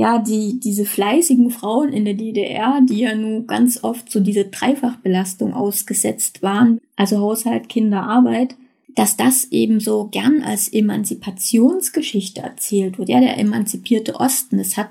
[0.00, 4.46] ja, die, diese fleißigen Frauen in der DDR, die ja nun ganz oft so diese
[4.46, 8.56] Dreifachbelastung ausgesetzt waren, also Haushalt, Kinder, Arbeit,
[8.94, 13.10] dass das eben so gern als Emanzipationsgeschichte erzählt wird.
[13.10, 14.88] Ja, der emanzipierte Osten, es hat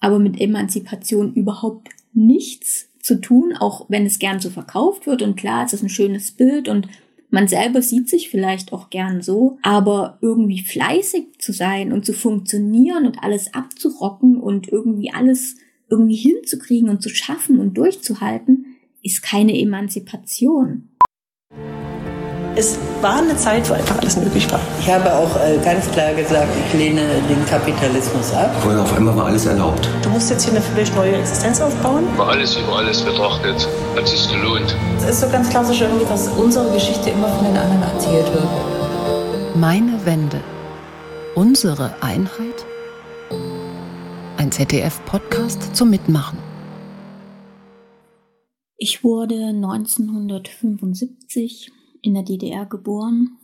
[0.00, 5.22] aber mit Emanzipation überhaupt nichts zu tun, auch wenn es gern so verkauft wird.
[5.22, 6.88] Und klar, es ist ein schönes Bild und
[7.30, 12.12] man selber sieht sich vielleicht auch gern so, aber irgendwie fleißig zu sein und zu
[12.12, 15.56] funktionieren und alles abzurocken und irgendwie alles
[15.90, 20.88] irgendwie hinzukriegen und zu schaffen und durchzuhalten, ist keine Emanzipation
[22.58, 24.58] es war eine Zeit, wo einfach alles möglich war.
[24.80, 28.50] Ich habe auch äh, ganz klar gesagt, ich lehne den Kapitalismus ab.
[28.60, 29.88] Vorher auf einmal war alles erlaubt.
[30.02, 32.08] Du musst jetzt hier eine völlig neue Existenz aufbauen.
[32.16, 34.74] War alles über alles betrachtet, hat sich gelohnt.
[34.98, 38.48] Es ist so ganz klassisch irgendwie, dass unsere Geschichte immer von den anderen erzählt wird.
[39.54, 40.40] Meine Wende.
[41.36, 42.66] Unsere Einheit?
[44.36, 46.40] Ein ZDF-Podcast zum Mitmachen.
[48.78, 51.70] Ich wurde 1975
[52.02, 53.38] in der DDR geboren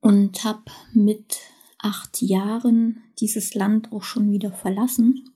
[0.00, 1.38] und habe mit
[1.78, 5.30] acht Jahren dieses Land auch schon wieder verlassen.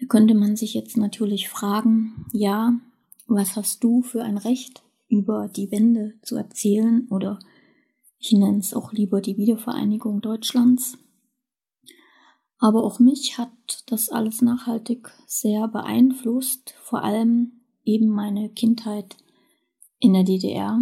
[0.00, 2.78] Da könnte man sich jetzt natürlich fragen, ja,
[3.26, 7.38] was hast du für ein Recht über die Wende zu erzählen oder
[8.18, 10.98] ich nenne es auch lieber die Wiedervereinigung Deutschlands.
[12.58, 19.16] Aber auch mich hat das alles nachhaltig sehr beeinflusst, vor allem eben meine Kindheit
[19.98, 20.80] in der DDR.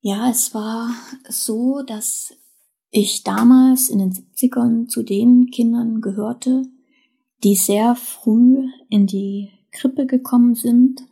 [0.00, 0.94] Ja, es war
[1.28, 2.34] so, dass
[2.90, 6.62] ich damals in den 70ern zu den Kindern gehörte,
[7.44, 11.02] die sehr früh in die Krippe gekommen sind.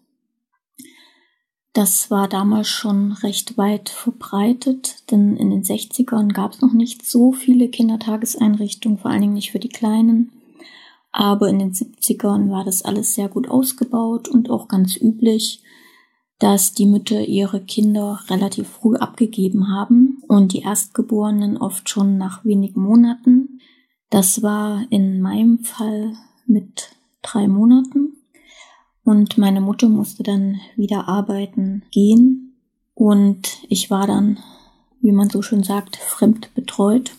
[1.73, 7.07] Das war damals schon recht weit verbreitet, denn in den 60ern gab es noch nicht
[7.07, 10.33] so viele Kindertageseinrichtungen, vor allen Dingen nicht für die Kleinen.
[11.13, 15.63] Aber in den 70ern war das alles sehr gut ausgebaut und auch ganz üblich,
[16.39, 22.45] dass die Mütter ihre Kinder relativ früh abgegeben haben und die Erstgeborenen oft schon nach
[22.45, 23.61] wenigen Monaten.
[24.11, 26.15] Das war in meinem Fall
[26.47, 26.91] mit
[27.23, 28.17] drei Monaten
[29.05, 32.55] und meine Mutter musste dann wieder arbeiten gehen
[32.95, 34.39] und ich war dann,
[35.01, 37.13] wie man so schön sagt, fremd betreut.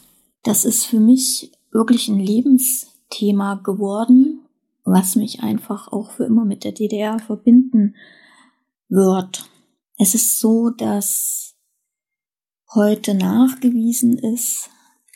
[0.43, 4.41] Das ist für mich wirklich ein Lebensthema geworden,
[4.85, 7.95] was mich einfach auch für immer mit der DDR verbinden
[8.89, 9.49] wird.
[9.97, 11.55] Es ist so, dass
[12.73, 14.69] heute nachgewiesen ist,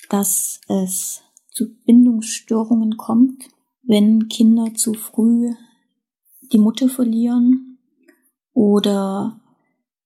[0.10, 3.44] dass es zu Bindungsstörungen kommt,
[3.84, 5.54] wenn Kinder zu früh
[6.52, 7.80] die Mutter verlieren
[8.54, 9.40] oder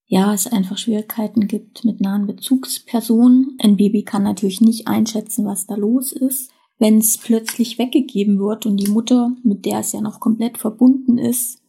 [0.06, 3.58] ja, es einfach Schwierigkeiten gibt mit nahen Bezugspersonen.
[3.62, 6.50] Ein Baby kann natürlich nicht einschätzen, was da los ist.
[6.78, 11.18] Wenn es plötzlich weggegeben wird und die Mutter, mit der es ja noch komplett verbunden
[11.18, 11.60] ist,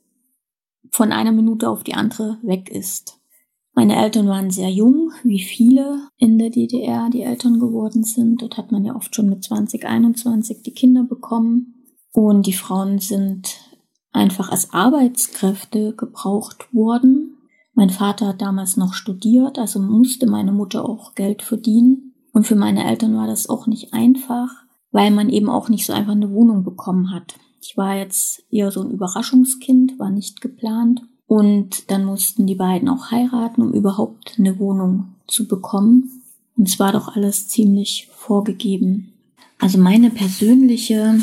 [0.92, 3.20] von einer Minute auf die andere weg ist.
[3.74, 8.42] Meine Eltern waren sehr jung, wie viele in der DDR die Eltern geworden sind.
[8.42, 11.86] Dort hat man ja oft schon mit 20, 21 die Kinder bekommen.
[12.12, 13.58] Und die Frauen sind
[14.12, 17.38] einfach als Arbeitskräfte gebraucht worden.
[17.74, 22.16] Mein Vater hat damals noch studiert, also musste meine Mutter auch Geld verdienen.
[22.34, 24.50] Und für meine Eltern war das auch nicht einfach,
[24.92, 27.36] weil man eben auch nicht so einfach eine Wohnung bekommen hat.
[27.62, 31.02] Ich war jetzt eher so ein Überraschungskind, war nicht geplant.
[31.28, 36.24] Und dann mussten die beiden auch heiraten, um überhaupt eine Wohnung zu bekommen.
[36.58, 39.14] Und es war doch alles ziemlich vorgegeben.
[39.59, 41.20] Also meine persönliche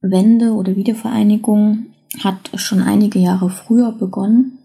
[0.00, 1.86] Wende oder Wiedervereinigung
[2.22, 4.58] hat schon einige Jahre früher begonnen.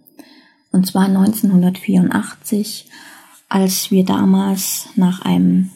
[0.71, 2.87] Und zwar 1984,
[3.49, 5.71] als wir damals nach einem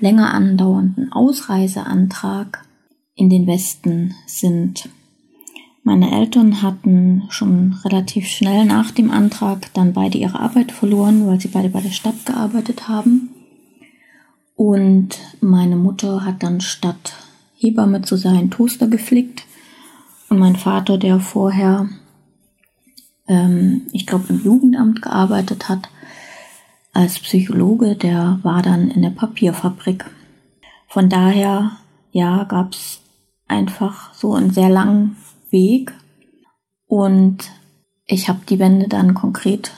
[0.00, 2.64] länger andauernden Ausreiseantrag
[3.20, 4.88] in den Westen sind.
[5.82, 11.38] Meine Eltern hatten schon relativ schnell nach dem Antrag dann beide ihre Arbeit verloren, weil
[11.38, 13.28] sie beide bei der Stadt gearbeitet haben.
[14.56, 17.12] Und meine Mutter hat dann statt
[17.56, 19.44] Hebamme zu sein Toaster geflickt.
[20.30, 21.90] Und mein Vater, der vorher,
[23.28, 25.90] ähm, ich glaube, im Jugendamt gearbeitet hat,
[26.94, 30.06] als Psychologe, der war dann in der Papierfabrik.
[30.88, 31.72] Von daher,
[32.12, 33.00] ja, gab es
[33.50, 35.16] einfach so einen sehr langen
[35.50, 35.92] Weg.
[36.86, 37.50] Und
[38.06, 39.72] ich habe die Wende dann konkret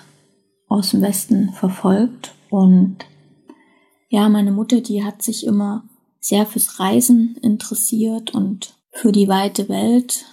[0.69, 2.35] aus dem Westen verfolgt.
[2.51, 2.99] Und
[4.09, 5.85] ja, meine Mutter, die hat sich immer
[6.21, 10.27] sehr fürs Reisen interessiert und für die weite Welt.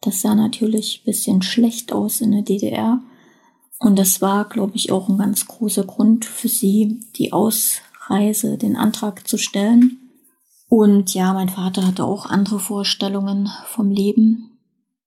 [0.00, 3.02] Das sah natürlich ein bisschen schlecht aus in der DDR.
[3.78, 8.76] Und das war, glaube ich, auch ein ganz großer Grund für sie, die Ausreise, den
[8.76, 10.05] Antrag zu stellen.
[10.68, 14.58] Und ja, mein Vater hatte auch andere Vorstellungen vom Leben.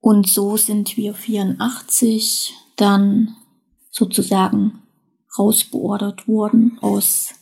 [0.01, 3.35] Und so sind wir 84 dann
[3.91, 4.79] sozusagen
[5.37, 7.33] rausbeordert worden aus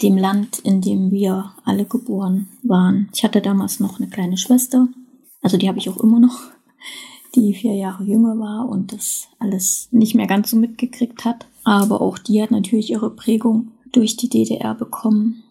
[0.00, 3.08] dem Land, in dem wir alle geboren waren.
[3.12, 4.86] Ich hatte damals noch eine kleine Schwester,
[5.42, 6.38] also die habe ich auch immer noch,
[7.34, 11.46] die vier Jahre jünger war und das alles nicht mehr ganz so mitgekriegt hat.
[11.64, 15.42] Aber auch die hat natürlich ihre Prägung durch die DDR bekommen.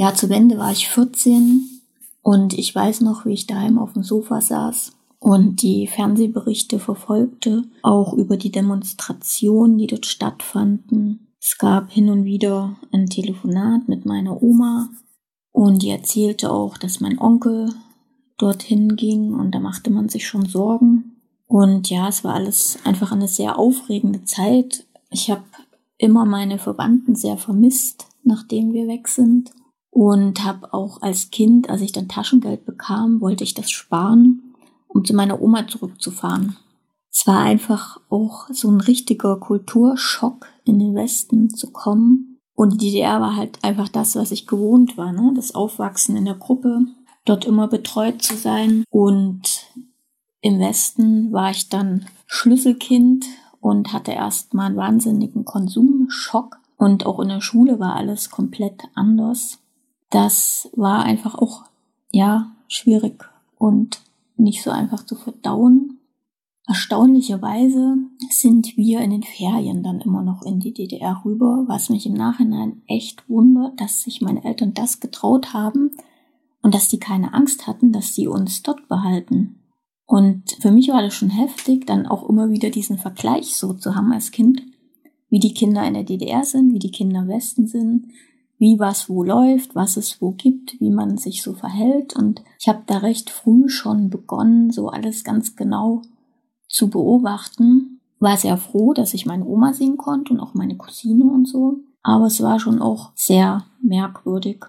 [0.00, 1.82] Ja, zur Wende war ich 14
[2.22, 7.64] und ich weiß noch, wie ich daheim auf dem Sofa saß und die Fernsehberichte verfolgte,
[7.82, 11.26] auch über die Demonstrationen, die dort stattfanden.
[11.40, 14.88] Es gab hin und wieder ein Telefonat mit meiner Oma
[15.50, 17.74] und die erzählte auch, dass mein Onkel
[18.36, 21.16] dorthin ging und da machte man sich schon Sorgen.
[21.48, 24.86] Und ja, es war alles einfach eine sehr aufregende Zeit.
[25.10, 25.42] Ich habe
[25.96, 29.50] immer meine Verwandten sehr vermisst, nachdem wir weg sind.
[29.90, 34.54] Und habe auch als Kind, als ich dann Taschengeld bekam, wollte ich das sparen,
[34.86, 36.56] um zu meiner Oma zurückzufahren.
[37.10, 42.38] Es war einfach auch so ein richtiger Kulturschock, in den Westen zu kommen.
[42.54, 45.32] Und die DDR war halt einfach das, was ich gewohnt war, ne?
[45.34, 46.86] Das Aufwachsen in der Gruppe,
[47.24, 48.84] dort immer betreut zu sein.
[48.90, 49.66] Und
[50.40, 53.26] im Westen war ich dann Schlüsselkind
[53.60, 56.58] und hatte erstmal einen wahnsinnigen Konsumschock.
[56.76, 59.58] Und auch in der Schule war alles komplett anders.
[60.10, 61.64] Das war einfach auch,
[62.10, 63.24] ja, schwierig
[63.56, 64.00] und
[64.36, 65.98] nicht so einfach zu verdauen.
[66.66, 67.96] Erstaunlicherweise
[68.30, 72.12] sind wir in den Ferien dann immer noch in die DDR rüber, was mich im
[72.12, 75.92] Nachhinein echt wundert, dass sich meine Eltern das getraut haben
[76.62, 79.60] und dass die keine Angst hatten, dass sie uns dort behalten.
[80.04, 83.94] Und für mich war das schon heftig, dann auch immer wieder diesen Vergleich so zu
[83.94, 84.62] haben als Kind,
[85.30, 88.08] wie die Kinder in der DDR sind, wie die Kinder im Westen sind,
[88.58, 92.14] wie was wo läuft, was es wo gibt, wie man sich so verhält.
[92.16, 96.02] Und ich habe da recht früh schon begonnen, so alles ganz genau
[96.68, 98.00] zu beobachten.
[98.18, 101.78] War sehr froh, dass ich meine Oma sehen konnte und auch meine Cousine und so.
[102.02, 104.64] Aber es war schon auch sehr merkwürdig.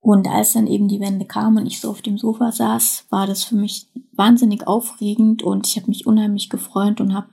[0.00, 3.26] Und als dann eben die Wende kam und ich so auf dem Sofa saß, war
[3.26, 7.28] das für mich wahnsinnig aufregend und ich habe mich unheimlich gefreut und habe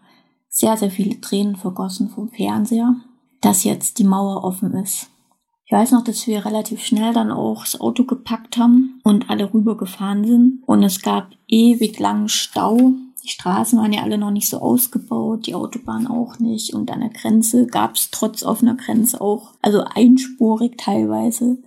[0.50, 2.96] sehr, sehr viele Tränen vergossen vom Fernseher,
[3.40, 5.10] dass jetzt die Mauer offen ist.
[5.70, 9.54] Ich weiß noch, dass wir relativ schnell dann auch das Auto gepackt haben und alle
[9.54, 10.64] rübergefahren sind.
[10.66, 12.94] Und es gab ewig langen Stau.
[13.22, 16.74] Die Straßen waren ja alle noch nicht so ausgebaut, die Autobahn auch nicht.
[16.74, 21.58] Und an der Grenze gab es trotz offener Grenze auch, also einspurig teilweise,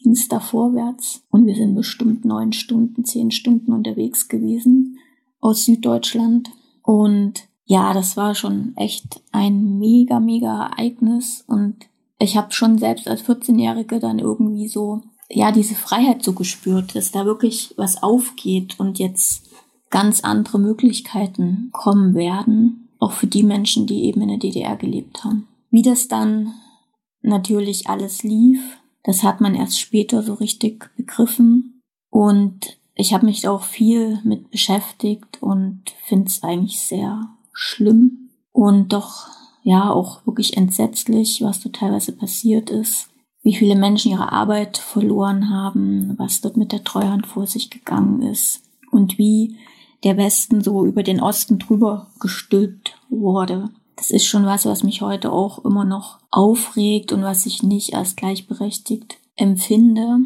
[0.00, 4.98] ging es da vorwärts und wir sind bestimmt neun Stunden, zehn Stunden unterwegs gewesen
[5.40, 6.50] aus Süddeutschland.
[6.82, 11.88] Und ja, das war schon echt ein mega, mega Ereignis und
[12.22, 17.10] ich habe schon selbst als 14-Jährige dann irgendwie so, ja, diese Freiheit so gespürt, dass
[17.10, 19.48] da wirklich was aufgeht und jetzt
[19.90, 25.24] ganz andere Möglichkeiten kommen werden, auch für die Menschen, die eben in der DDR gelebt
[25.24, 25.48] haben.
[25.70, 26.54] Wie das dann
[27.22, 28.60] natürlich alles lief,
[29.04, 31.80] das hat man erst später so richtig begriffen.
[32.10, 38.92] Und ich habe mich auch viel mit beschäftigt und finde es eigentlich sehr schlimm und
[38.92, 39.28] doch
[39.62, 43.08] ja auch wirklich entsetzlich, was dort teilweise passiert ist,
[43.42, 48.22] wie viele Menschen ihre Arbeit verloren haben, was dort mit der Treuhand vor sich gegangen
[48.22, 49.56] ist und wie
[50.04, 53.70] der Westen so über den Osten drüber gestülpt wurde
[54.02, 57.94] das ist schon was, was mich heute auch immer noch aufregt und was ich nicht
[57.94, 60.18] als gleichberechtigt empfinde.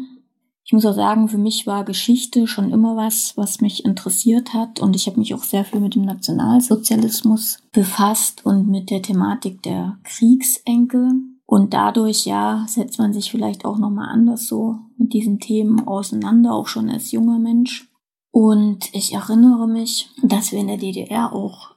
[0.67, 4.81] Ich muss auch sagen, für mich war Geschichte schon immer was, was mich interessiert hat
[4.81, 9.63] und ich habe mich auch sehr viel mit dem Nationalsozialismus befasst und mit der Thematik
[9.63, 11.21] der Kriegsenkel.
[11.45, 16.53] Und dadurch, ja, setzt man sich vielleicht auch nochmal anders so mit diesen Themen auseinander,
[16.53, 17.89] auch schon als junger Mensch.
[18.31, 21.71] Und ich erinnere mich, dass wir in der DDR auch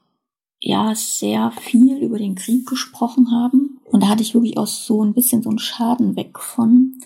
[0.58, 3.78] ja sehr viel über den Krieg gesprochen haben.
[3.84, 6.96] Und da hatte ich wirklich auch so ein bisschen so einen Schaden weg von,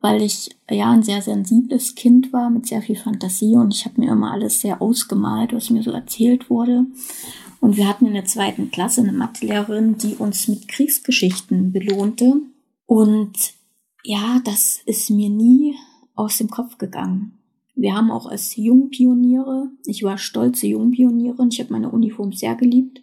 [0.00, 4.00] weil ich ja ein sehr sensibles Kind war mit sehr viel Fantasie und ich habe
[4.00, 6.86] mir immer alles sehr ausgemalt, was mir so erzählt wurde.
[7.60, 12.40] Und wir hatten in der zweiten Klasse eine Mathelehrerin, die uns mit Kriegsgeschichten belohnte.
[12.86, 13.36] Und
[14.04, 15.74] ja, das ist mir nie
[16.14, 17.38] aus dem Kopf gegangen.
[17.74, 23.02] Wir haben auch als Jungpioniere, ich war stolze Jungpionierin, ich habe meine Uniform sehr geliebt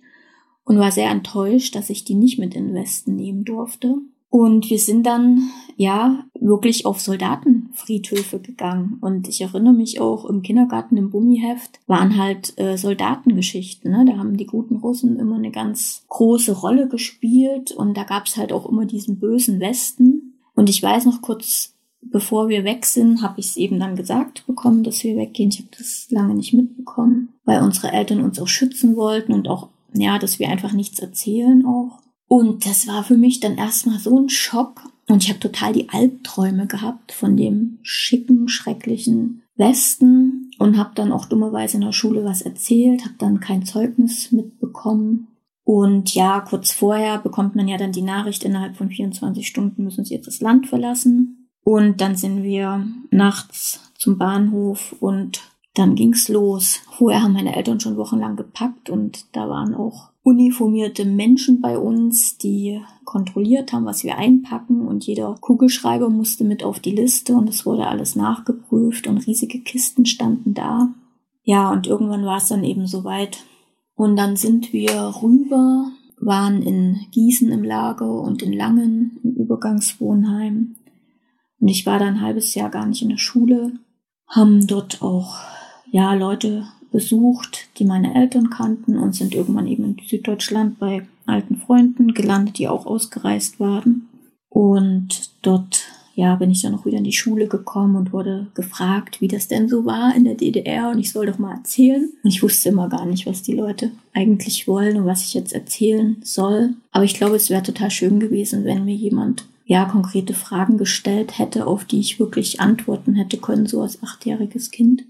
[0.66, 4.00] und war sehr enttäuscht, dass ich die nicht mit in den Westen nehmen durfte.
[4.36, 8.98] Und wir sind dann, ja, wirklich auf Soldatenfriedhöfe gegangen.
[9.00, 13.92] Und ich erinnere mich auch im Kindergarten im Bummiheft waren halt äh, Soldatengeschichten.
[13.92, 14.04] Ne?
[14.06, 17.72] Da haben die guten Russen immer eine ganz große Rolle gespielt.
[17.72, 20.34] Und da gab es halt auch immer diesen bösen Westen.
[20.54, 24.46] Und ich weiß noch kurz bevor wir weg sind, habe ich es eben dann gesagt
[24.48, 25.50] bekommen, dass wir weggehen.
[25.50, 29.70] Ich habe das lange nicht mitbekommen, weil unsere Eltern uns auch schützen wollten und auch,
[29.94, 32.02] ja, dass wir einfach nichts erzählen auch.
[32.28, 34.82] Und das war für mich dann erstmal so ein Schock.
[35.08, 41.12] Und ich habe total die Albträume gehabt von dem schicken, schrecklichen Westen und habe dann
[41.12, 45.28] auch dummerweise in der Schule was erzählt, habe dann kein Zeugnis mitbekommen.
[45.64, 50.06] Und ja, kurz vorher bekommt man ja dann die Nachricht, innerhalb von 24 Stunden müssen
[50.06, 51.50] sie jetzt das Land verlassen.
[51.64, 55.42] Und dann sind wir nachts zum Bahnhof und
[55.74, 56.82] dann ging's los.
[56.92, 62.40] Vorher haben meine Eltern schon wochenlang gepackt und da waren auch uniformierte Menschen bei uns,
[62.40, 67.48] die kontrolliert haben, was wir einpacken und jeder Kugelschreiber musste mit auf die Liste und
[67.48, 70.90] es wurde alles nachgeprüft und riesige Kisten standen da.
[71.44, 73.46] Ja, und irgendwann war es dann eben soweit.
[73.94, 80.76] Und dann sind wir rüber, waren in Gießen im Lager und in Langen im Übergangswohnheim.
[81.60, 83.74] Und ich war da ein halbes Jahr gar nicht in der Schule,
[84.28, 85.38] haben dort auch
[85.92, 86.66] ja Leute
[86.96, 92.58] besucht, die meine Eltern kannten und sind irgendwann eben in Süddeutschland bei alten Freunden gelandet,
[92.58, 94.08] die auch ausgereist waren.
[94.48, 95.82] Und dort,
[96.16, 99.50] ja, bin ich dann auch wieder in die Schule gekommen und wurde gefragt, wie das
[99.50, 102.10] denn so war in der DDR und ich soll doch mal erzählen.
[102.24, 105.52] Und ich wusste immer gar nicht, was die Leute eigentlich wollen und was ich jetzt
[105.52, 106.76] erzählen soll.
[106.94, 111.40] Aber ich glaube, es wäre total schön gewesen, wenn mir jemand ja konkrete Fragen gestellt
[111.40, 115.04] hätte, auf die ich wirklich antworten hätte können, so als achtjähriges Kind.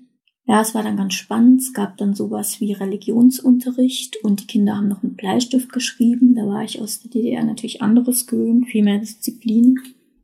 [0.47, 1.61] Ja, es war dann ganz spannend.
[1.61, 6.35] Es gab dann sowas wie Religionsunterricht und die Kinder haben noch mit Bleistift geschrieben.
[6.35, 9.79] Da war ich aus der DDR natürlich anderes gewöhnt, viel mehr Disziplin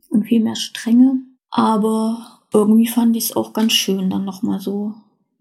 [0.10, 1.22] und viel mehr Strenge.
[1.50, 4.94] Aber irgendwie fand ich es auch ganz schön, dann nochmal so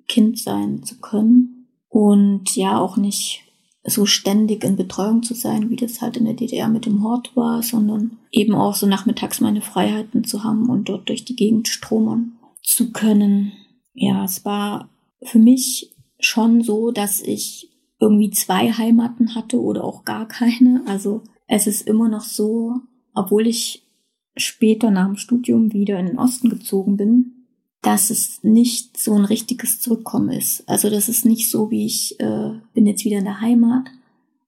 [0.08, 3.44] Kind sein zu können und ja auch nicht
[3.84, 7.34] so ständig in Betreuung zu sein, wie das halt in der DDR mit dem Hort
[7.36, 11.68] war, sondern eben auch so nachmittags meine Freiheiten zu haben und dort durch die Gegend
[11.68, 12.32] stromern
[12.62, 13.52] zu können
[13.92, 14.88] ja, es war
[15.22, 20.82] für mich schon so, dass ich irgendwie zwei Heimaten hatte oder auch gar keine.
[20.86, 22.80] Also es ist immer noch so,
[23.14, 23.86] obwohl ich
[24.36, 27.46] später nach dem Studium wieder in den Osten gezogen bin,
[27.82, 30.68] dass es nicht so ein richtiges Zurückkommen ist.
[30.68, 33.90] Also das ist nicht so, wie ich äh, bin jetzt wieder in der Heimat,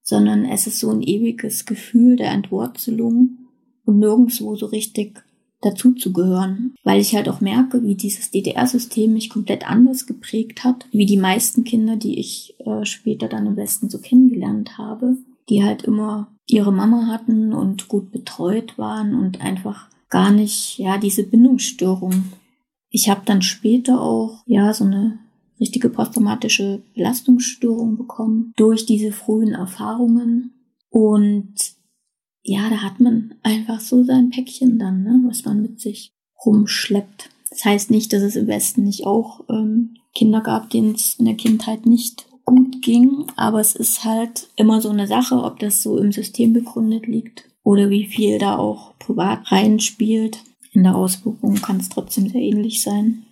[0.01, 3.37] sondern es ist so ein ewiges Gefühl der Entwurzelung
[3.85, 5.23] und nirgendwo so richtig
[5.63, 10.63] dazu zu gehören, weil ich halt auch merke, wie dieses DDR-System mich komplett anders geprägt
[10.63, 15.17] hat, wie die meisten Kinder, die ich äh, später dann im Westen so kennengelernt habe,
[15.49, 20.97] die halt immer ihre Mama hatten und gut betreut waren und einfach gar nicht, ja,
[20.97, 22.25] diese Bindungsstörung.
[22.89, 25.17] Ich habe dann später auch, ja, so eine
[25.59, 30.53] richtige posttraumatische Belastungsstörung bekommen durch diese frühen Erfahrungen
[30.89, 31.53] und
[32.43, 36.13] ja, da hat man einfach so sein Päckchen dann, ne, was man mit sich
[36.45, 37.29] rumschleppt.
[37.49, 41.25] Das heißt nicht, dass es im Westen nicht auch ähm, Kinder gab, denen es in
[41.25, 45.81] der Kindheit nicht gut ging, aber es ist halt immer so eine Sache, ob das
[45.81, 50.39] so im System begründet liegt oder wie viel da auch privat reinspielt.
[50.73, 53.23] In der Auswirkung kann es trotzdem sehr ähnlich sein.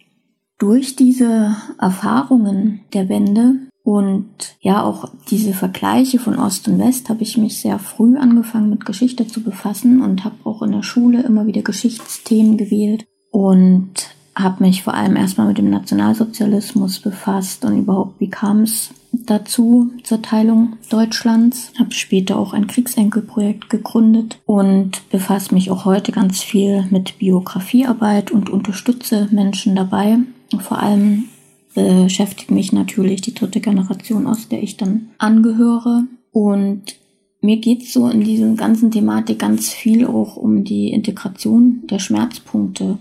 [0.60, 7.24] Durch diese Erfahrungen der Wende und ja, auch diese Vergleiche von Ost und West habe
[7.24, 11.24] ich mich sehr früh angefangen mit Geschichte zu befassen und habe auch in der Schule
[11.24, 17.78] immer wieder Geschichtsthemen gewählt und habe mich vor allem erstmal mit dem Nationalsozialismus befasst und
[17.78, 21.74] überhaupt wie kam es dazu zur Teilung Deutschlands.
[21.78, 28.32] Habe später auch ein Kriegsenkelprojekt gegründet und befasse mich auch heute ganz viel mit Biografiearbeit
[28.32, 30.20] und unterstütze Menschen dabei,
[30.60, 31.26] vor allem
[31.74, 36.06] beschäftigt mich natürlich die dritte Generation, aus der ich dann angehöre.
[36.32, 36.96] Und
[37.42, 42.98] mir geht's so in diesem ganzen Thematik ganz viel auch um die Integration der Schmerzpunkte.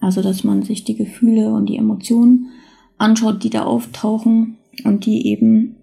[0.00, 2.50] Also, dass man sich die Gefühle und die Emotionen
[2.98, 5.76] anschaut, die da auftauchen und die eben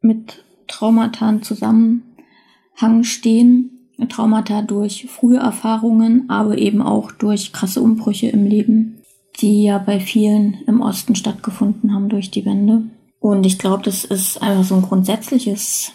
[0.00, 3.70] mit Traumata in Zusammenhang stehen.
[4.08, 8.97] Traumata durch frühe Erfahrungen, aber eben auch durch krasse Umbrüche im Leben
[9.40, 12.82] die ja bei vielen im Osten stattgefunden haben durch die Wende.
[13.20, 15.92] Und ich glaube, das ist einfach so ein grundsätzliches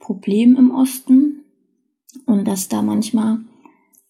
[0.00, 1.44] Problem im Osten
[2.26, 3.38] und dass da manchmal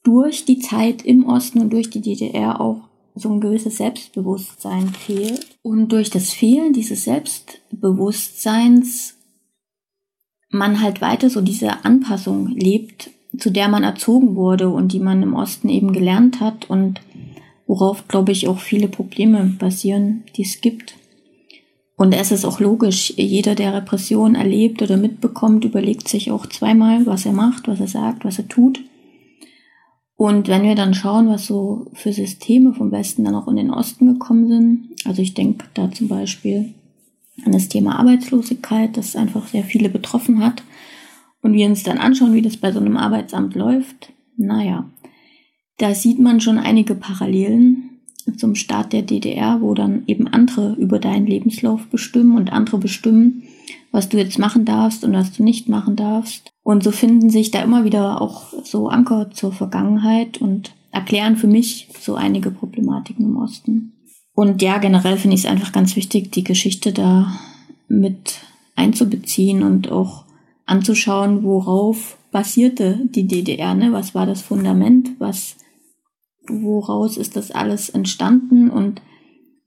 [0.02, 5.46] durch die Zeit im Osten und durch die DDR auch so ein gewisses Selbstbewusstsein fehlt.
[5.62, 9.14] Und durch das Fehlen dieses Selbstbewusstseins
[10.50, 15.22] man halt weiter so diese Anpassung lebt, zu der man erzogen wurde und die man
[15.22, 17.00] im Osten eben gelernt hat und
[17.68, 20.96] worauf, glaube ich, auch viele Probleme basieren, die es gibt.
[21.96, 27.06] Und es ist auch logisch, jeder, der Repression erlebt oder mitbekommt, überlegt sich auch zweimal,
[27.06, 28.80] was er macht, was er sagt, was er tut.
[30.16, 33.70] Und wenn wir dann schauen, was so für Systeme vom Westen dann auch in den
[33.70, 36.74] Osten gekommen sind, also ich denke da zum Beispiel
[37.44, 40.62] an das Thema Arbeitslosigkeit, das einfach sehr viele betroffen hat,
[41.40, 44.88] und wir uns dann anschauen, wie das bei so einem Arbeitsamt läuft, naja,
[45.78, 47.90] da sieht man schon einige Parallelen
[48.36, 53.44] zum Start der DDR, wo dann eben andere über deinen Lebenslauf bestimmen und andere bestimmen,
[53.90, 56.50] was du jetzt machen darfst und was du nicht machen darfst.
[56.62, 61.46] Und so finden sich da immer wieder auch so Anker zur Vergangenheit und erklären für
[61.46, 63.92] mich so einige Problematiken im Osten.
[64.34, 67.32] Und ja, generell finde ich es einfach ganz wichtig, die Geschichte da
[67.88, 68.40] mit
[68.76, 70.24] einzubeziehen und auch
[70.66, 73.92] anzuschauen, worauf basierte die DDR, ne?
[73.92, 75.10] Was war das Fundament?
[75.18, 75.56] Was,
[76.48, 78.70] woraus ist das alles entstanden?
[78.70, 79.00] Und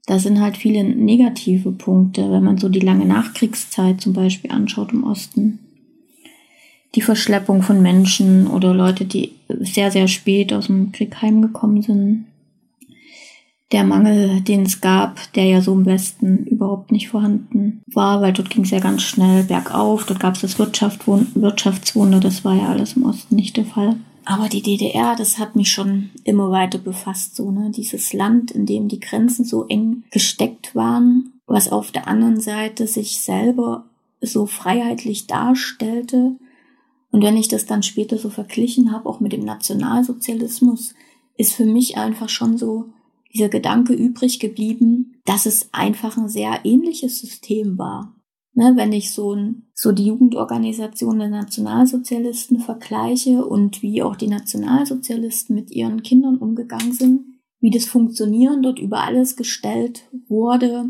[0.06, 4.92] da sind halt viele negative Punkte, wenn man so die lange Nachkriegszeit zum Beispiel anschaut
[4.92, 5.60] im Osten.
[6.96, 12.26] Die Verschleppung von Menschen oder Leute, die sehr, sehr spät aus dem Krieg heimgekommen sind.
[13.72, 18.34] Der Mangel, den es gab, der ja so im Westen überhaupt nicht vorhanden war, weil
[18.34, 20.06] dort ging es ja ganz schnell bergauf.
[20.06, 23.96] Dort gab es das Wirtschaftswunder, das war ja alles im Osten nicht der Fall.
[24.24, 27.72] Aber die DDR, das hat mich schon immer weiter befasst, so, ne?
[27.72, 32.88] Dieses Land, in dem die Grenzen so eng gesteckt waren, was auf der anderen Seite
[32.88, 33.86] sich selber
[34.22, 36.36] so freiheitlich darstellte.
[37.12, 40.94] Und wenn ich das dann später so verglichen habe, auch mit dem Nationalsozialismus,
[41.38, 42.86] ist für mich einfach schon so
[43.34, 48.14] dieser Gedanke übrig geblieben, dass es einfach ein sehr ähnliches System war.
[48.54, 49.38] Ne, wenn ich so,
[49.74, 56.92] so die Jugendorganisation der Nationalsozialisten vergleiche und wie auch die Nationalsozialisten mit ihren Kindern umgegangen
[56.92, 57.22] sind,
[57.62, 60.90] wie das Funktionieren dort über alles gestellt wurde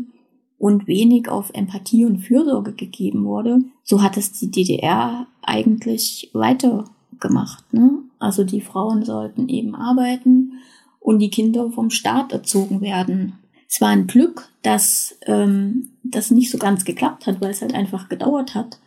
[0.58, 7.72] und wenig auf Empathie und Fürsorge gegeben wurde, so hat es die DDR eigentlich weitergemacht.
[7.72, 7.98] Ne?
[8.18, 10.54] Also die Frauen sollten eben arbeiten
[10.98, 13.34] und die Kinder vom Staat erzogen werden.
[13.72, 17.72] Es war ein Glück, dass ähm, das nicht so ganz geklappt hat, weil es halt
[17.72, 18.78] einfach gedauert hat,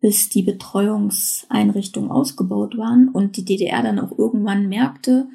[0.00, 5.26] bis die Betreuungseinrichtungen ausgebaut waren und die DDR dann auch irgendwann merkte,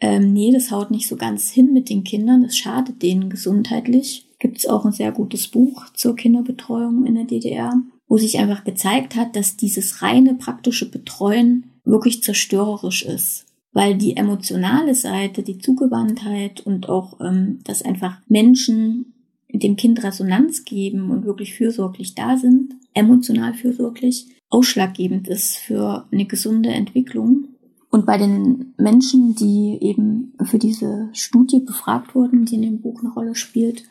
[0.00, 4.26] ähm, nee, das haut nicht so ganz hin mit den Kindern, das schadet denen gesundheitlich.
[4.38, 8.64] Gibt es auch ein sehr gutes Buch zur Kinderbetreuung in der DDR, wo sich einfach
[8.64, 15.58] gezeigt hat, dass dieses reine praktische Betreuen wirklich zerstörerisch ist weil die emotionale Seite, die
[15.58, 19.14] Zugewandtheit und auch, ähm, dass einfach Menschen
[19.48, 26.26] dem Kind Resonanz geben und wirklich fürsorglich da sind, emotional fürsorglich, ausschlaggebend ist für eine
[26.26, 27.48] gesunde Entwicklung.
[27.90, 33.00] Und bei den Menschen, die eben für diese Studie befragt wurden, die in dem Buch
[33.00, 33.84] eine Rolle spielt,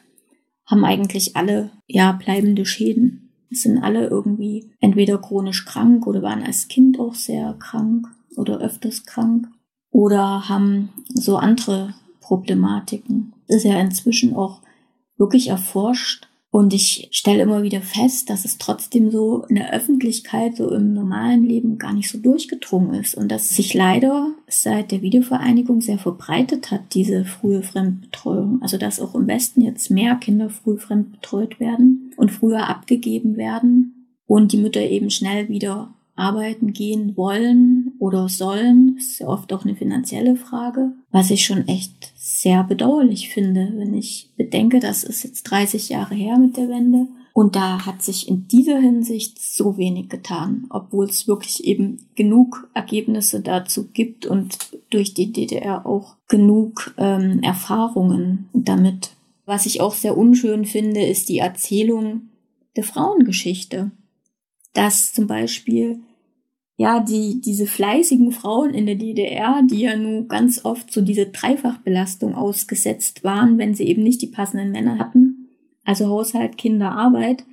[0.65, 3.29] haben eigentlich alle ja bleibende Schäden.
[3.51, 8.59] Es sind alle irgendwie entweder chronisch krank oder waren als Kind auch sehr krank oder
[8.59, 9.47] öfters krank
[9.91, 13.33] oder haben so andere Problematiken.
[13.47, 14.61] Das ist ja inzwischen auch
[15.17, 16.27] wirklich erforscht.
[16.53, 20.93] Und ich stelle immer wieder fest, dass es trotzdem so in der Öffentlichkeit, so im
[20.93, 23.15] normalen Leben gar nicht so durchgedrungen ist.
[23.15, 28.61] Und dass sich leider seit der Videovereinigung sehr verbreitet hat, diese frühe Fremdbetreuung.
[28.61, 34.07] Also dass auch im Westen jetzt mehr Kinder früh fremdbetreut werden und früher abgegeben werden
[34.27, 38.95] und die Mütter eben schnell wieder arbeiten gehen wollen oder sollen.
[38.95, 43.71] Das ist ja oft auch eine finanzielle Frage, was ich schon echt sehr bedauerlich finde,
[43.75, 47.07] wenn ich bedenke, das ist jetzt 30 Jahre her mit der Wende.
[47.33, 52.69] Und da hat sich in dieser Hinsicht so wenig getan, obwohl es wirklich eben genug
[52.73, 54.57] Ergebnisse dazu gibt und
[54.89, 59.11] durch die DDR auch genug ähm, Erfahrungen damit.
[59.45, 62.29] Was ich auch sehr unschön finde, ist die Erzählung
[62.75, 63.91] der Frauengeschichte.
[64.73, 66.01] Dass zum Beispiel
[66.81, 71.27] ja, die, diese fleißigen Frauen in der DDR, die ja nun ganz oft so diese
[71.27, 75.47] Dreifachbelastung ausgesetzt waren, wenn sie eben nicht die passenden Männer hatten,
[75.85, 77.43] also Haushalt, Kinder, Arbeit.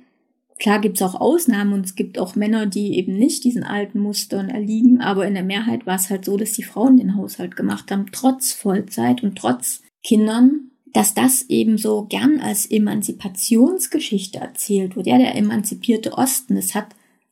[0.57, 4.49] Klar gibt's auch Ausnahmen und es gibt auch Männer, die eben nicht diesen alten Mustern
[4.49, 7.91] erliegen, aber in der Mehrheit war es halt so, dass die Frauen den Haushalt gemacht
[7.91, 15.05] haben, trotz Vollzeit und trotz Kindern, dass das eben so gern als Emanzipationsgeschichte erzählt wird.
[15.05, 16.87] Ja, der emanzipierte Osten, das hat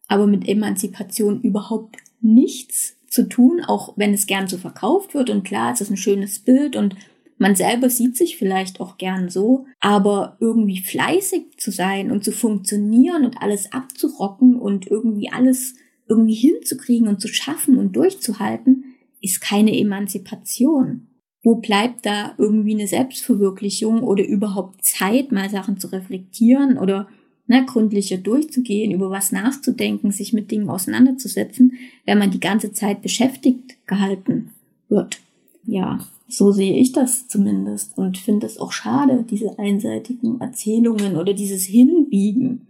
[0.07, 5.29] aber mit Emanzipation überhaupt nichts zu tun, auch wenn es gern so verkauft wird.
[5.29, 6.95] Und klar, es ist ein schönes Bild und
[7.39, 12.31] man selber sieht sich vielleicht auch gern so, aber irgendwie fleißig zu sein und zu
[12.31, 15.75] funktionieren und alles abzurocken und irgendwie alles
[16.09, 21.07] irgendwie hinzukriegen und zu schaffen und durchzuhalten, ist keine Emanzipation.
[21.43, 27.07] Wo bleibt da irgendwie eine Selbstverwirklichung oder überhaupt Zeit, mal Sachen zu reflektieren oder
[27.47, 31.73] ne, gründlicher durchzugehen, über was nachzudenken, sich mit Dingen auseinanderzusetzen,
[32.05, 34.51] wenn man die ganze Zeit beschäftigt gehalten
[34.89, 35.19] wird.
[35.65, 41.33] Ja, so sehe ich das zumindest und finde es auch schade, diese einseitigen Erzählungen oder
[41.33, 42.67] dieses Hinbiegen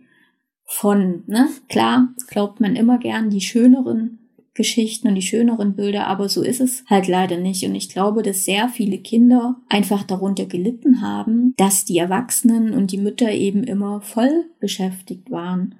[0.65, 1.47] von, ne?
[1.69, 4.16] Klar, glaubt man immer gern die schöneren
[4.57, 7.63] Geschichten und die schöneren Bilder, aber so ist es halt leider nicht.
[7.63, 12.91] Und ich glaube, dass sehr viele Kinder einfach darunter gelitten haben, dass die Erwachsenen und
[12.91, 15.75] die Mütter eben immer voll beschäftigt waren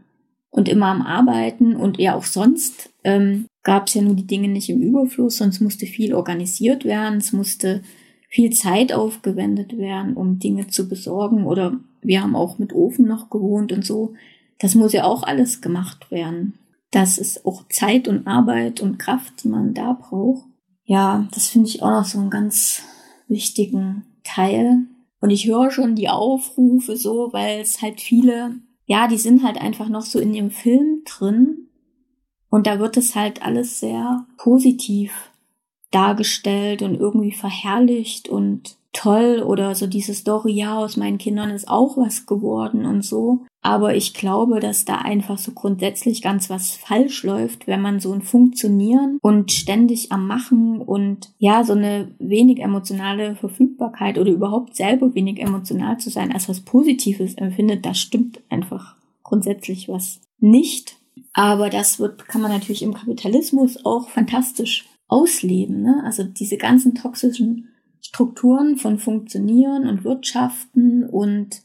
[0.52, 4.48] und immer am Arbeiten und ja auch sonst ähm, gab es ja nur die Dinge
[4.48, 7.82] nicht im Überfluss, sonst musste viel organisiert werden, es musste
[8.30, 13.30] viel Zeit aufgewendet werden, um Dinge zu besorgen oder wir haben auch mit Ofen noch
[13.30, 14.14] gewohnt und so.
[14.60, 16.54] Das muss ja auch alles gemacht werden.
[16.92, 20.46] Das ist auch Zeit und Arbeit und Kraft, die man da braucht.
[20.86, 22.82] Ja, das finde ich auch noch so einen ganz
[23.28, 24.86] wichtigen Teil.
[25.20, 29.60] Und ich höre schon die Aufrufe so, weil es halt viele, ja, die sind halt
[29.60, 31.68] einfach noch so in ihrem Film drin.
[32.50, 35.32] Und da wird es halt alles sehr positiv
[35.92, 41.68] dargestellt und irgendwie verherrlicht und toll oder so diese Story, ja, aus meinen Kindern ist
[41.68, 43.46] auch was geworden und so.
[43.62, 48.14] Aber ich glaube, dass da einfach so grundsätzlich ganz was falsch läuft, wenn man so
[48.14, 54.76] ein Funktionieren und ständig am Machen und ja, so eine wenig emotionale Verfügbarkeit oder überhaupt
[54.76, 60.96] selber wenig emotional zu sein als was Positives empfindet, da stimmt einfach grundsätzlich was nicht.
[61.34, 65.82] Aber das wird, kann man natürlich im Kapitalismus auch fantastisch ausleben.
[65.82, 66.02] Ne?
[66.06, 67.70] Also diese ganzen toxischen
[68.02, 71.62] Strukturen von Funktionieren und Wirtschaften und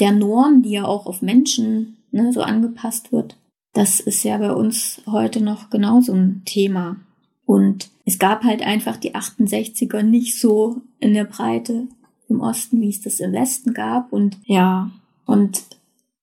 [0.00, 3.36] der Norm, die ja auch auf Menschen ne, so angepasst wird,
[3.72, 6.96] das ist ja bei uns heute noch genauso ein Thema.
[7.44, 11.86] Und es gab halt einfach die 68er nicht so in der Breite
[12.28, 14.12] im Osten, wie es das im Westen gab.
[14.12, 14.90] Und ja,
[15.26, 15.62] und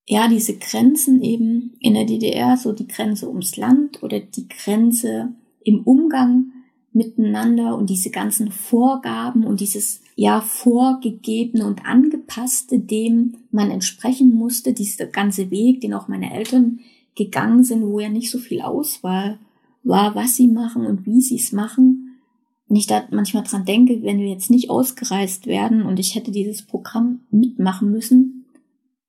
[0.06, 5.34] ja, diese Grenzen eben in der DDR, so die Grenze ums Land oder die Grenze
[5.64, 6.52] im Umgang
[6.94, 14.74] miteinander und diese ganzen Vorgaben und dieses ja vorgegebene und angepasste, dem man entsprechen musste,
[14.74, 16.80] dieser ganze Weg, den auch meine Eltern
[17.16, 19.40] gegangen sind, wo ja nicht so viel Auswahl
[19.84, 22.20] war, was sie machen und wie sie es machen.
[22.68, 26.32] Und ich da manchmal dran denke, wenn wir jetzt nicht ausgereist werden und ich hätte
[26.32, 28.46] dieses Programm mitmachen müssen,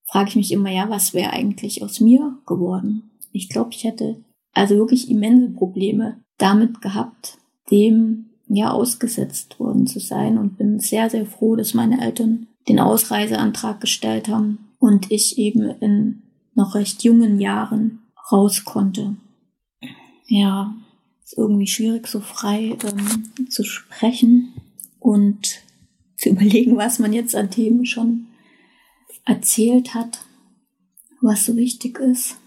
[0.05, 3.11] frage ich mich immer, ja, was wäre eigentlich aus mir geworden?
[3.33, 7.38] Ich glaube, ich hätte also wirklich immense Probleme damit gehabt,
[7.71, 12.81] dem ja ausgesetzt worden zu sein und bin sehr, sehr froh, dass meine Eltern den
[12.81, 16.23] Ausreiseantrag gestellt haben und ich eben in
[16.55, 18.01] noch recht jungen Jahren
[18.31, 19.17] raus konnte.
[20.27, 20.75] Ja,
[21.25, 24.55] ist irgendwie schwierig, so frei ähm, zu sprechen
[24.99, 25.63] und
[26.17, 28.27] zu überlegen, was man jetzt an Themen schon
[29.25, 30.21] erzählt hat,
[31.21, 32.39] was so wichtig ist.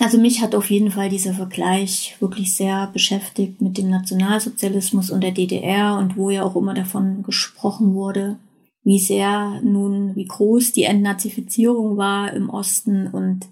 [0.00, 5.22] Also mich hat auf jeden Fall dieser Vergleich wirklich sehr beschäftigt mit dem Nationalsozialismus und
[5.22, 8.38] der DDR und wo ja auch immer davon gesprochen wurde,
[8.82, 13.08] wie sehr nun, wie groß die Entnazifizierung war im Osten.
[13.08, 13.48] Und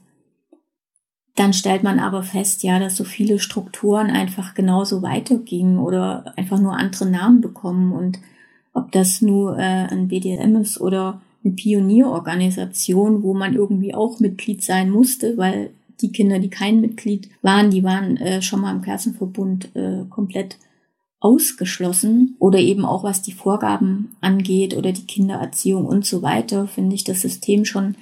[1.36, 6.58] dann stellt man aber fest, ja, dass so viele Strukturen einfach genauso weitergingen oder einfach
[6.58, 7.92] nur andere Namen bekommen.
[7.92, 8.20] Und
[8.72, 14.64] ob das nur äh, ein BDSM ist oder eine Pionierorganisation, wo man irgendwie auch Mitglied
[14.64, 18.82] sein musste, weil die Kinder, die kein Mitglied waren, die waren äh, schon mal im
[18.82, 20.56] Klassenverbund äh, komplett
[21.20, 26.94] ausgeschlossen oder eben auch was die Vorgaben angeht oder die Kindererziehung und so weiter, finde
[26.94, 27.96] ich das System schon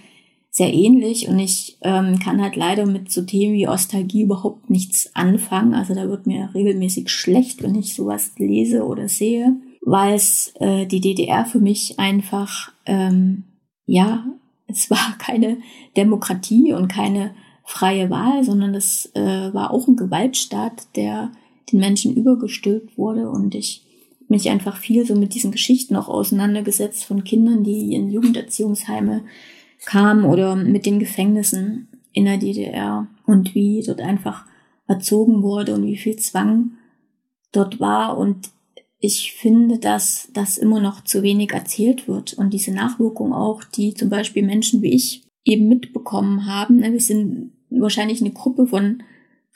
[0.51, 5.15] sehr ähnlich und ich ähm, kann halt leider mit so Themen wie Ostalgie überhaupt nichts
[5.15, 5.75] anfangen.
[5.75, 10.87] Also da wird mir regelmäßig schlecht, wenn ich sowas lese oder sehe, weil es äh,
[10.87, 13.45] die DDR für mich einfach, ähm,
[13.85, 14.25] ja,
[14.67, 15.59] es war keine
[15.95, 17.35] Demokratie und keine
[17.67, 21.33] freie Wahl, sondern das äh, war auch ein Gewaltstaat, der
[21.71, 23.29] den Menschen übergestülpt wurde.
[23.29, 23.85] Und ich
[24.29, 29.25] mich einfach viel so mit diesen Geschichten auch auseinandergesetzt von Kindern, die in Jugenderziehungsheime
[29.85, 34.47] kamen oder mit den Gefängnissen in der DDR und wie dort einfach
[34.89, 36.73] erzogen wurde und wie viel Zwang
[37.53, 38.17] dort war.
[38.17, 38.51] Und
[38.99, 42.35] ich finde, dass das immer noch zu wenig erzählt wird.
[42.35, 46.77] Und diese Nachwirkung auch, die zum Beispiel Menschen wie ich eben mitbekommen haben.
[46.77, 49.03] Ne, wir sind wahrscheinlich eine Gruppe von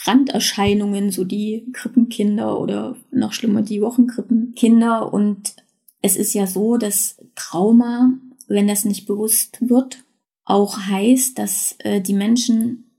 [0.05, 5.13] Randerscheinungen, so die Krippenkinder oder noch schlimmer die Wochenkrippenkinder.
[5.13, 5.55] Und
[6.03, 8.13] es ist ja so, dass Trauma,
[8.49, 10.05] wenn das nicht bewusst wird,
[10.45, 12.91] auch heißt, dass äh, die Menschen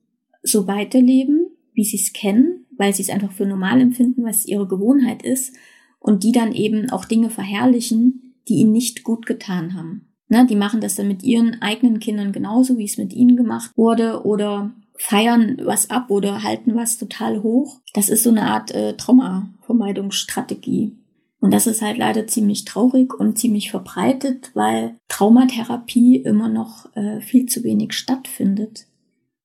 [0.43, 4.67] so weiterleben, wie sie es kennen, weil sie es einfach für normal empfinden, was ihre
[4.67, 5.53] Gewohnheit ist,
[5.99, 10.07] und die dann eben auch Dinge verherrlichen, die ihnen nicht gut getan haben.
[10.29, 13.71] Ne, die machen das dann mit ihren eigenen Kindern genauso, wie es mit ihnen gemacht
[13.75, 17.79] wurde, oder feiern was ab oder halten was total hoch.
[17.93, 20.95] Das ist so eine Art äh, Traumavermeidungsstrategie.
[21.39, 27.19] Und das ist halt leider ziemlich traurig und ziemlich verbreitet, weil Traumatherapie immer noch äh,
[27.19, 28.85] viel zu wenig stattfindet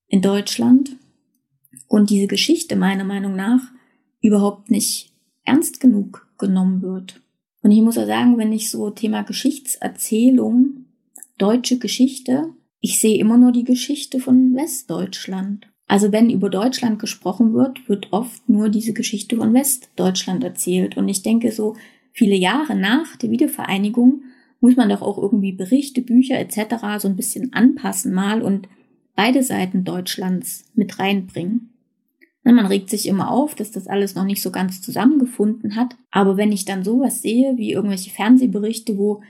[0.07, 0.97] in Deutschland
[1.89, 3.63] und diese Geschichte meiner Meinung nach
[4.21, 5.13] überhaupt nicht
[5.45, 7.23] ernst genug genommen wird.
[7.63, 10.85] Und ich muss auch sagen, wenn ich so Thema Geschichtserzählung,
[11.39, 15.69] deutsche Geschichte, ich sehe immer nur die Geschichte von Westdeutschland.
[15.89, 20.97] Also wenn über Deutschland gesprochen wird, wird oft nur diese Geschichte von Westdeutschland erzählt.
[20.97, 21.77] Und ich denke, so
[22.13, 24.23] viele Jahre nach der Wiedervereinigung
[24.61, 26.99] muss man doch auch irgendwie Berichte, Bücher etc.
[26.99, 28.69] so ein bisschen anpassen mal und
[29.15, 31.71] beide Seiten Deutschlands mit reinbringen.
[32.43, 35.97] Man regt sich immer auf, dass das alles noch nicht so ganz zusammengefunden hat.
[36.13, 39.21] Aber wenn ich dann sowas sehe, wie irgendwelche Fernsehberichte, wo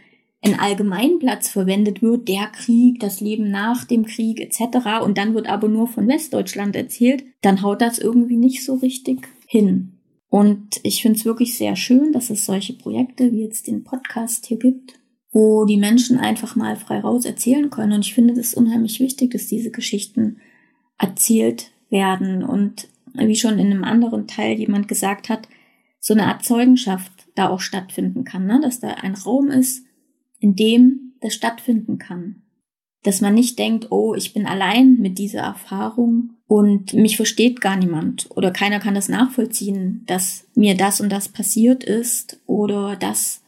[0.47, 5.03] ein Allgemeinplatz verwendet wird, der Krieg, das Leben nach dem Krieg etc.
[5.05, 9.29] und dann wird aber nur von Westdeutschland erzählt, dann haut das irgendwie nicht so richtig
[9.47, 9.99] hin.
[10.29, 14.47] Und ich finde es wirklich sehr schön, dass es solche Projekte wie jetzt den Podcast
[14.47, 14.99] hier gibt,
[15.33, 17.93] wo die Menschen einfach mal frei raus erzählen können.
[17.93, 20.39] Und ich finde es unheimlich wichtig, dass diese Geschichten
[20.99, 22.43] erzählt werden.
[22.43, 25.49] Und wie schon in einem anderen Teil jemand gesagt hat,
[26.01, 28.61] so eine Art Zeugenschaft da auch stattfinden kann, ne?
[28.63, 29.86] dass da ein Raum ist,
[30.39, 32.43] in dem das stattfinden kann.
[33.03, 37.77] Dass man nicht denkt, oh, ich bin allein mit dieser Erfahrung und mich versteht gar
[37.77, 43.43] niemand oder keiner kann das nachvollziehen, dass mir das und das passiert ist oder dass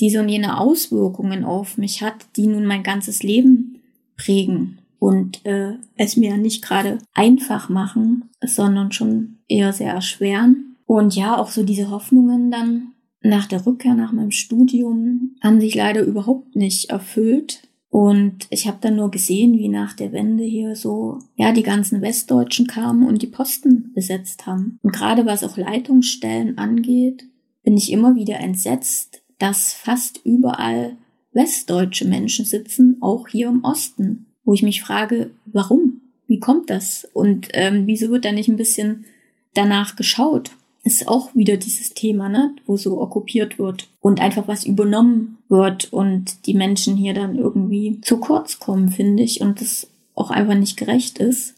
[0.00, 3.80] diese und jene Auswirkungen auf mich hat, die nun mein ganzes Leben
[4.16, 10.76] prägen und äh, es mir nicht gerade einfach machen, sondern schon eher sehr erschweren.
[10.86, 15.74] Und ja, auch so diese Hoffnungen dann nach der Rückkehr nach meinem Studium haben sich
[15.74, 17.62] leider überhaupt nicht erfüllt.
[17.90, 22.02] Und ich habe dann nur gesehen, wie nach der Wende hier so, ja, die ganzen
[22.02, 24.78] Westdeutschen kamen und die Posten besetzt haben.
[24.82, 27.24] Und gerade was auch Leitungsstellen angeht,
[27.62, 30.96] bin ich immer wieder entsetzt, dass fast überall
[31.32, 36.00] westdeutsche Menschen sitzen, auch hier im Osten, wo ich mich frage, warum?
[36.26, 37.08] Wie kommt das?
[37.14, 39.06] Und ähm, wieso wird da nicht ein bisschen
[39.54, 40.50] danach geschaut?
[40.88, 45.92] Ist auch wieder dieses Thema, ne, wo so okkupiert wird und einfach was übernommen wird
[45.92, 50.54] und die Menschen hier dann irgendwie zu kurz kommen, finde ich, und das auch einfach
[50.54, 51.54] nicht gerecht ist.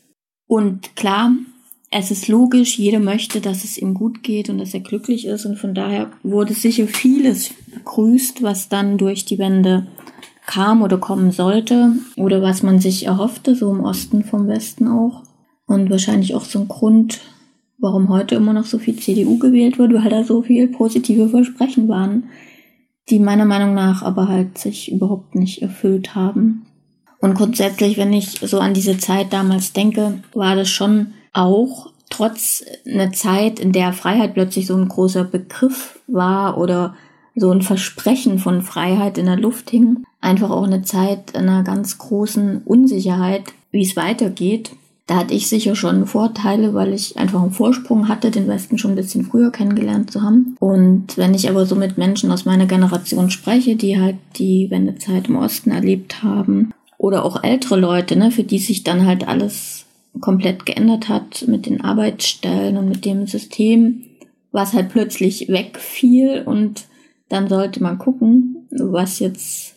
[0.48, 1.32] Und klar,
[1.92, 5.46] es ist logisch, jeder möchte, dass es ihm gut geht und dass er glücklich ist
[5.46, 9.86] und von daher wurde sicher vieles begrüßt, was dann durch die Wende
[10.46, 15.22] kam oder kommen sollte oder was man sich erhoffte, so im Osten vom Westen auch.
[15.66, 17.20] Und wahrscheinlich auch so ein Grund,
[17.80, 21.88] warum heute immer noch so viel CDU gewählt wird, weil da so viel positive Versprechen
[21.88, 22.24] waren,
[23.08, 26.66] die meiner Meinung nach aber halt sich überhaupt nicht erfüllt haben.
[27.20, 32.64] Und grundsätzlich, wenn ich so an diese Zeit damals denke, war das schon auch trotz
[32.86, 36.94] einer Zeit, in der Freiheit plötzlich so ein großer Begriff war oder
[37.36, 41.98] so ein Versprechen von Freiheit in der Luft hing, einfach auch eine Zeit einer ganz
[41.98, 44.72] großen Unsicherheit, wie es weitergeht.
[45.10, 48.92] Da hatte ich sicher schon Vorteile, weil ich einfach einen Vorsprung hatte, den Westen schon
[48.92, 50.54] ein bisschen früher kennengelernt zu haben.
[50.60, 55.26] Und wenn ich aber so mit Menschen aus meiner Generation spreche, die halt die Wendezeit
[55.26, 59.84] im Osten erlebt haben, oder auch ältere Leute, ne, für die sich dann halt alles
[60.20, 64.04] komplett geändert hat mit den Arbeitsstellen und mit dem System,
[64.52, 66.84] was halt plötzlich wegfiel und
[67.28, 69.74] dann sollte man gucken, was jetzt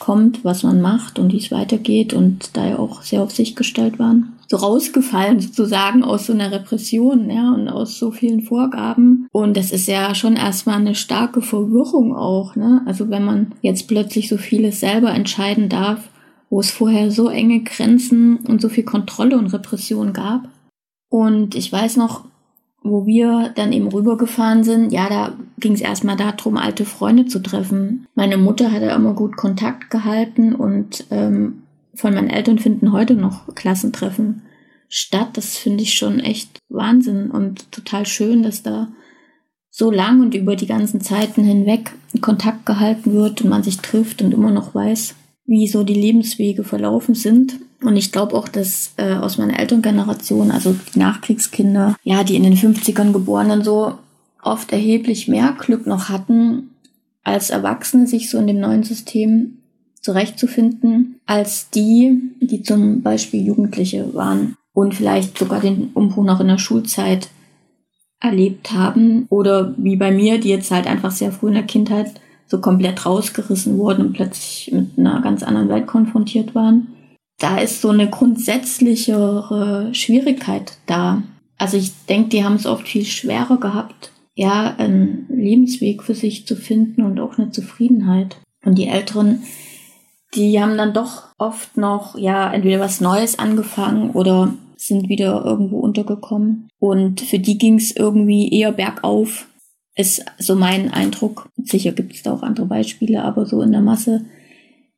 [0.00, 3.54] kommt, was man macht und wie es weitergeht und da ja auch sehr auf sich
[3.54, 4.32] gestellt waren.
[4.52, 9.26] So rausgefallen sozusagen aus so einer Repression, ja, und aus so vielen Vorgaben.
[9.32, 12.82] Und das ist ja schon erstmal eine starke Verwirrung auch, ne?
[12.84, 16.06] Also wenn man jetzt plötzlich so vieles selber entscheiden darf,
[16.50, 20.50] wo es vorher so enge Grenzen und so viel Kontrolle und Repression gab.
[21.08, 22.26] Und ich weiß noch,
[22.82, 27.38] wo wir dann eben rübergefahren sind, ja, da ging es erstmal darum, alte Freunde zu
[27.38, 28.06] treffen.
[28.14, 31.61] Meine Mutter hat ja immer gut Kontakt gehalten und ähm,
[31.94, 34.42] von meinen Eltern finden heute noch Klassentreffen
[34.88, 35.30] statt.
[35.34, 38.88] Das finde ich schon echt Wahnsinn und total schön, dass da
[39.70, 44.20] so lang und über die ganzen Zeiten hinweg Kontakt gehalten wird und man sich trifft
[44.20, 45.14] und immer noch weiß,
[45.46, 47.58] wie so die Lebenswege verlaufen sind.
[47.82, 52.44] Und ich glaube auch, dass äh, aus meiner Elterngeneration, also die Nachkriegskinder, ja, die in
[52.44, 53.94] den 50ern geborenen so
[54.42, 56.70] oft erheblich mehr Glück noch hatten,
[57.24, 59.58] als Erwachsene sich so in dem neuen System
[60.02, 66.48] zurechtzufinden, als die, die zum Beispiel Jugendliche waren und vielleicht sogar den Umbruch noch in
[66.48, 67.28] der Schulzeit
[68.20, 72.12] erlebt haben oder wie bei mir, die jetzt halt einfach sehr früh in der Kindheit
[72.46, 76.88] so komplett rausgerissen wurden und plötzlich mit einer ganz anderen Welt konfrontiert waren
[77.42, 81.24] da ist so eine grundsätzlichere Schwierigkeit da.
[81.58, 86.46] Also ich denke, die haben es oft viel schwerer gehabt, ja, einen Lebensweg für sich
[86.46, 88.36] zu finden und auch eine Zufriedenheit.
[88.64, 89.42] Und die Älteren,
[90.34, 95.78] die haben dann doch oft noch, ja, entweder was Neues angefangen oder sind wieder irgendwo
[95.78, 96.68] untergekommen.
[96.78, 99.46] Und für die ging es irgendwie eher bergauf,
[99.94, 101.48] ist so mein Eindruck.
[101.62, 104.24] Sicher gibt es da auch andere Beispiele, aber so in der Masse,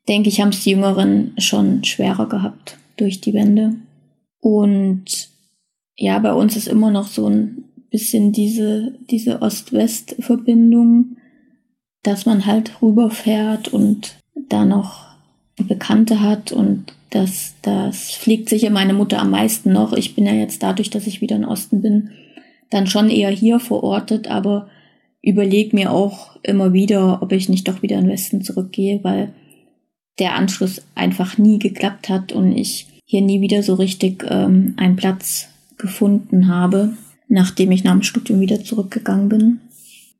[0.08, 3.74] denke ich, haben es die Jüngeren schon schwerer gehabt durch die Wende.
[4.40, 5.30] Und
[5.96, 11.16] ja, bei uns ist immer noch so ein bisschen diese, diese Ost-West-Verbindung,
[12.02, 14.16] dass man halt rüberfährt und
[14.48, 15.13] da noch
[15.62, 19.92] Bekannte hat und das, das fliegt sicher meine Mutter am meisten noch.
[19.92, 22.10] Ich bin ja jetzt dadurch, dass ich wieder in Osten bin,
[22.70, 24.68] dann schon eher hier verortet, aber
[25.22, 29.32] überlege mir auch immer wieder, ob ich nicht doch wieder in den Westen zurückgehe, weil
[30.18, 34.96] der Anschluss einfach nie geklappt hat und ich hier nie wieder so richtig ähm, einen
[34.96, 36.96] Platz gefunden habe,
[37.28, 39.60] nachdem ich nach dem Studium wieder zurückgegangen bin.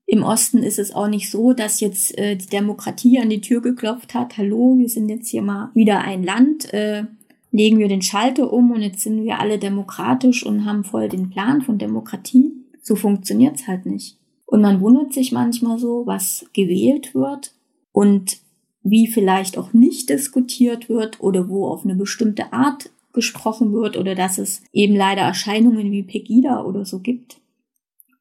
[0.07, 3.63] Im Osten ist es auch nicht so, dass jetzt äh, die Demokratie an die Tür
[3.63, 4.37] geklopft hat.
[4.37, 6.73] Hallo, wir sind jetzt hier mal wieder ein Land.
[6.75, 7.05] Äh,
[7.53, 11.31] legen wir den Schalter um und jetzt sind wir alle demokratisch und haben voll den
[11.31, 12.53] Plan von Demokratie.
[12.83, 14.19] So funktioniert's halt nicht.
[14.45, 17.53] Und man wundert sich manchmal so, was gewählt wird
[17.93, 18.39] und
[18.83, 24.15] wie vielleicht auch nicht diskutiert wird oder wo auf eine bestimmte Art gesprochen wird oder
[24.15, 27.39] dass es eben leider Erscheinungen wie Pegida oder so gibt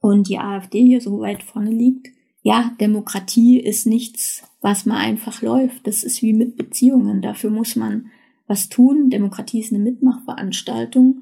[0.03, 2.09] und die AfD hier so weit vorne liegt.
[2.41, 5.87] Ja, Demokratie ist nichts, was mal einfach läuft.
[5.87, 7.21] Das ist wie mit Beziehungen.
[7.21, 8.07] Dafür muss man
[8.45, 9.09] was tun.
[9.09, 11.21] Demokratie ist eine Mitmachveranstaltung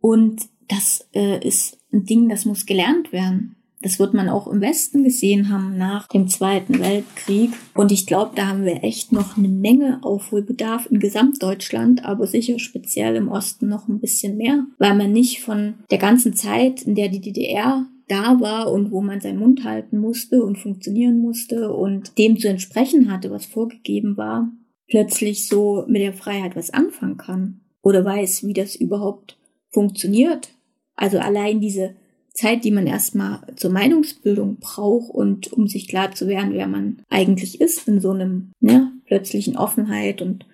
[0.00, 3.54] und das äh, ist ein Ding, das muss gelernt werden.
[3.82, 7.52] Das wird man auch im Westen gesehen haben nach dem Zweiten Weltkrieg.
[7.74, 12.58] Und ich glaube, da haben wir echt noch eine Menge Aufholbedarf in Gesamtdeutschland, aber sicher
[12.58, 16.96] speziell im Osten noch ein bisschen mehr, weil man nicht von der ganzen Zeit, in
[16.96, 21.72] der die DDR da war und wo man seinen Mund halten musste und funktionieren musste
[21.72, 24.50] und dem zu entsprechen hatte, was vorgegeben war,
[24.88, 29.38] plötzlich so mit der Freiheit was anfangen kann oder weiß, wie das überhaupt
[29.70, 30.50] funktioniert.
[30.94, 31.94] Also allein diese
[32.34, 37.02] Zeit, die man erstmal zur Meinungsbildung braucht und um sich klar zu werden, wer man
[37.10, 40.46] eigentlich ist in so einem ne, plötzlichen Offenheit und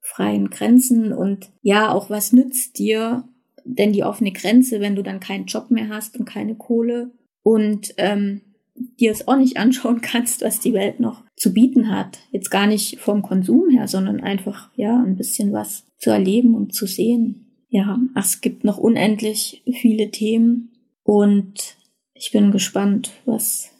[0.00, 3.24] freien Grenzen und ja, auch was nützt dir
[3.64, 7.10] denn die offene Grenze, wenn du dann keinen Job mehr hast und keine Kohle
[7.42, 8.42] und ähm,
[8.74, 12.18] dir es auch nicht anschauen kannst, was die Welt noch zu bieten hat.
[12.30, 16.74] Jetzt gar nicht vom Konsum her, sondern einfach ja ein bisschen was zu erleben und
[16.74, 17.46] zu sehen.
[17.68, 20.72] Ja, es gibt noch unendlich viele Themen,
[21.04, 21.76] und
[22.14, 23.70] ich bin gespannt, was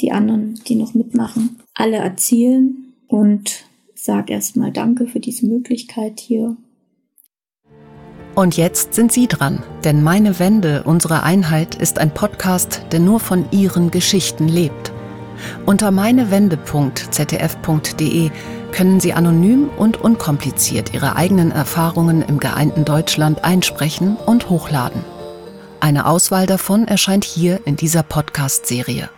[0.00, 6.56] die anderen, die noch mitmachen, alle erzielen und sag erstmal Danke für diese Möglichkeit hier.
[8.34, 13.20] Und jetzt sind Sie dran, denn Meine Wende, unsere Einheit ist ein Podcast, der nur
[13.20, 14.90] von Ihren Geschichten lebt.
[15.66, 18.30] Unter meinewende.zdf.de
[18.72, 25.04] können Sie anonym und unkompliziert Ihre eigenen Erfahrungen im geeinten Deutschland einsprechen und hochladen.
[25.78, 29.10] Eine Auswahl davon erscheint hier in dieser Podcast-Serie.